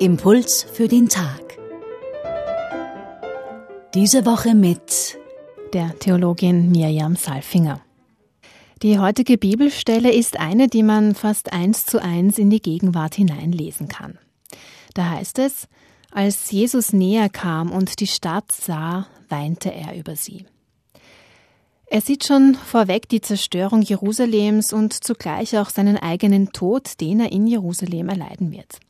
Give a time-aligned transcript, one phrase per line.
[0.00, 1.58] Impuls für den Tag.
[3.92, 5.18] Diese Woche mit
[5.74, 7.82] der Theologin Mirjam Salfinger.
[8.82, 13.88] Die heutige Bibelstelle ist eine, die man fast eins zu eins in die Gegenwart hineinlesen
[13.88, 14.18] kann.
[14.94, 15.68] Da heißt es,
[16.10, 20.46] als Jesus näher kam und die Stadt sah, weinte er über sie.
[21.84, 27.32] Er sieht schon vorweg die Zerstörung Jerusalems und zugleich auch seinen eigenen Tod, den er
[27.32, 28.80] in Jerusalem erleiden wird.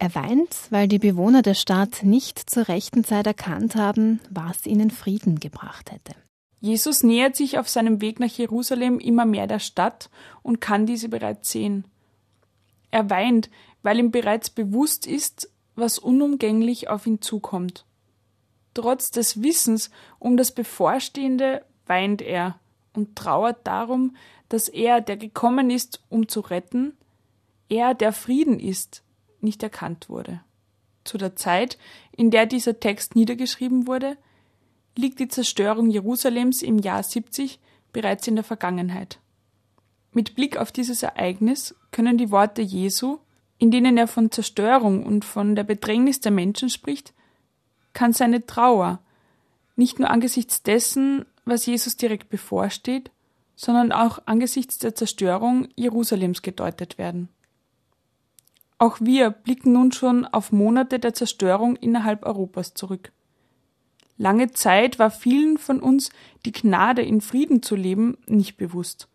[0.00, 4.90] Er weint, weil die Bewohner der Stadt nicht zur rechten Zeit erkannt haben, was ihnen
[4.90, 6.14] Frieden gebracht hätte.
[6.60, 10.08] Jesus nähert sich auf seinem Weg nach Jerusalem immer mehr der Stadt
[10.42, 11.84] und kann diese bereits sehen.
[12.90, 13.50] Er weint,
[13.82, 17.84] weil ihm bereits bewusst ist, was unumgänglich auf ihn zukommt.
[18.74, 22.58] Trotz des Wissens um das Bevorstehende weint er
[22.92, 24.16] und trauert darum,
[24.48, 26.96] dass er, der gekommen ist, um zu retten,
[27.68, 29.02] er, der Frieden ist,
[29.40, 30.40] nicht erkannt wurde.
[31.04, 31.78] Zu der Zeit,
[32.12, 34.16] in der dieser Text niedergeschrieben wurde,
[34.96, 37.60] liegt die Zerstörung Jerusalems im Jahr 70
[37.92, 39.20] bereits in der Vergangenheit.
[40.12, 43.18] Mit Blick auf dieses Ereignis können die Worte Jesu,
[43.58, 47.14] in denen er von Zerstörung und von der Bedrängnis der Menschen spricht,
[47.92, 49.00] kann seine Trauer,
[49.76, 53.10] nicht nur angesichts dessen, was Jesus direkt bevorsteht,
[53.54, 57.28] sondern auch angesichts der Zerstörung Jerusalems gedeutet werden.
[58.78, 63.12] Auch wir blicken nun schon auf Monate der Zerstörung innerhalb Europas zurück.
[64.16, 66.10] Lange Zeit war vielen von uns
[66.44, 69.08] die Gnade in Frieden zu leben nicht bewusst.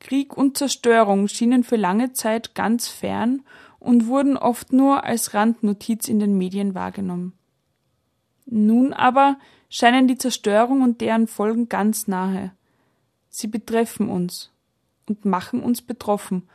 [0.00, 3.42] Krieg und Zerstörung schienen für lange Zeit ganz fern
[3.78, 7.34] und wurden oft nur als Randnotiz in den Medien wahrgenommen.
[8.46, 12.52] Nun aber scheinen die Zerstörung und deren Folgen ganz nahe.
[13.28, 14.50] Sie betreffen uns
[15.08, 16.48] und machen uns betroffen.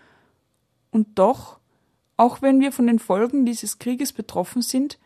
[0.91, 1.59] Und doch
[2.18, 5.00] auch wenn wir von den Folgen dieses Krieges betroffen sind,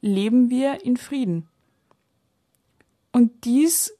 [0.00, 1.48] leben wir in Frieden.
[3.12, 3.92] Und dies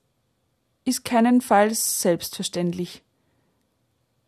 [0.85, 3.03] ist keinenfalls selbstverständlich.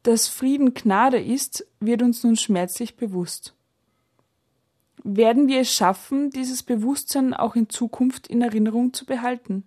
[0.03, 3.55] Dass Frieden Gnade ist, wird uns nun schmerzlich bewusst.
[5.05, 9.65] Werden wir es schaffen, dieses Bewusstsein auch in Zukunft in Erinnerung zu behalten?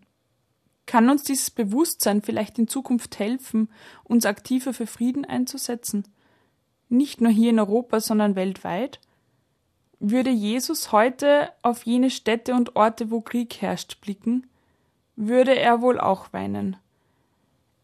[0.85, 3.69] Kann uns dieses Bewusstsein vielleicht in Zukunft helfen,
[4.03, 6.05] uns aktiver für Frieden einzusetzen?
[6.89, 8.99] Nicht nur hier in Europa, sondern weltweit?
[9.99, 14.47] Würde Jesus heute auf jene Städte und Orte, wo Krieg herrscht, blicken,
[15.15, 16.77] würde er wohl auch weinen.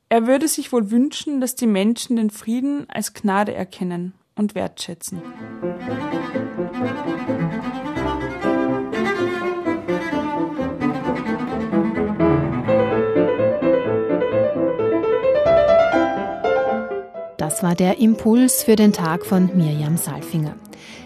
[0.09, 5.22] Er würde sich wohl wünschen, dass die Menschen den Frieden als Gnade erkennen und wertschätzen.
[17.61, 20.55] Das war der Impuls für den Tag von Mirjam Salfinger.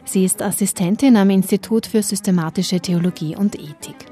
[0.05, 4.05] Sie ist Assistentin am Institut für systematische Theologie und Ethik.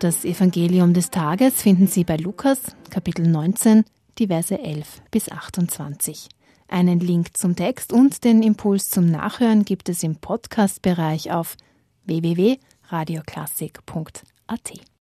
[0.00, 2.58] Das Evangelium des Tages finden Sie bei Lukas,
[2.90, 3.84] Kapitel 19,
[4.18, 6.28] die Verse 11 bis 28.
[6.66, 11.56] Einen Link zum Text und den Impuls zum Nachhören gibt es im Podcast-Bereich auf
[12.04, 14.86] www.radioklassik.at.